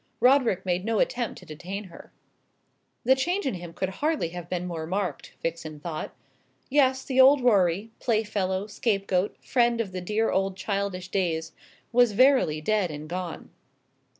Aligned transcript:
Roderick 0.19 0.65
made 0.65 0.83
no 0.83 0.97
attempt 0.97 1.37
to 1.37 1.45
detain 1.45 1.83
her. 1.83 2.11
The 3.03 3.13
change 3.13 3.45
in 3.45 3.53
him 3.53 3.71
could 3.71 3.89
hardly 4.01 4.29
have 4.29 4.49
been 4.49 4.65
more 4.65 4.87
marked, 4.87 5.33
Vixen 5.43 5.79
thought. 5.79 6.11
Yes, 6.71 7.03
the 7.03 7.21
old 7.21 7.41
Rorie 7.41 7.91
playfellow, 7.99 8.65
scapegoat, 8.65 9.37
friend 9.45 9.79
of 9.79 9.91
the 9.91 10.01
dear 10.01 10.31
old 10.31 10.57
childish 10.57 11.09
days 11.09 11.51
was 11.91 12.13
verily 12.13 12.61
dead 12.61 12.89
and 12.89 13.07
gone. 13.07 13.51